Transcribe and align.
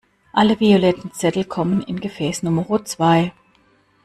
Alle 0.33 0.57
violetten 0.59 1.13
Zettel 1.13 1.43
kommen 1.45 1.83
in 1.83 1.99
Gefäß 1.99 2.41
Numero 2.41 2.83
zwei. 2.83 3.33